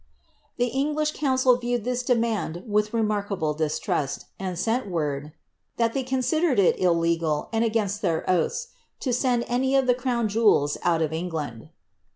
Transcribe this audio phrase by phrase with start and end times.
[0.57, 5.25] The English" council viewed "this ■:■.■ mand with remarkable distrust, and sent word.
[5.25, 5.31] ■■
[5.77, 8.69] that they consiJerei:;: illciTjl, and airainat their oaths,
[9.01, 11.69] to send any of the crow n jewels out ff England."